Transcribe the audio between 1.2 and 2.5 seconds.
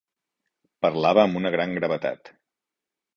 amb una gran gravetat.